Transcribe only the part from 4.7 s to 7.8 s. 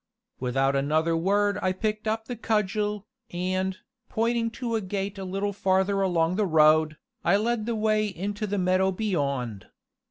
a gate a little farther along the road, I led the